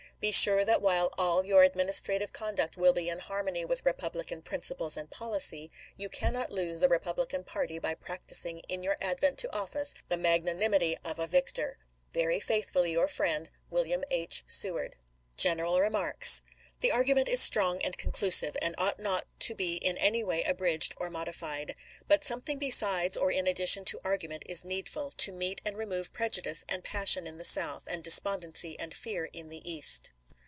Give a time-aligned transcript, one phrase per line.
[0.21, 4.43] Be sure that while all your administrative conduct will be in harmony with Repub lican
[4.43, 9.39] principles and policy, you cannot lose the Repub lican party by practicing in your advent
[9.39, 11.79] to office the magnanimity of a victor.
[12.13, 14.03] Very faithfully your friend, [Wm.
[14.11, 14.43] H.
[14.45, 14.93] Seward.] The Honorable Abraham Lincoln.
[14.93, 14.93] HANNIBAL HAMLIN.
[14.93, 15.01] LINCOLN'S INAUGUKATION
[15.41, 16.45] 321 General Remarks: chap.
[16.45, 16.51] xxi.
[16.81, 20.95] The argument is strong and conclusive, and ought not to be in any way abridged
[20.97, 21.75] or modified.
[22.07, 26.65] But something besides or in addition to argument is needful— to meet and remove prejudice
[26.67, 30.09] and passion in the South, and despondency and fear in the East.